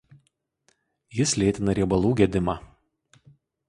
Jis 1.19 1.35
lėtina 1.43 1.79
riebalų 1.83 2.17
gedimą. 2.25 2.61